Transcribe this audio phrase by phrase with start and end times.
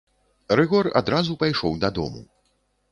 [0.59, 2.21] Рыгор адразу пайшоў дадому.